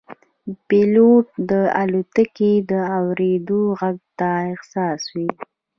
[0.67, 1.51] پیلوټ د
[1.81, 5.27] الوتکې د اورېدو غږ ته حساس وي.